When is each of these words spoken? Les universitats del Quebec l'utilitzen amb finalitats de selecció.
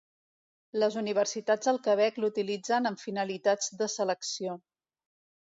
Les 0.83 0.95
universitats 1.01 1.69
del 1.71 1.79
Quebec 1.87 2.17
l'utilitzen 2.23 2.91
amb 2.91 3.03
finalitats 3.05 3.71
de 3.83 3.91
selecció. 3.99 4.59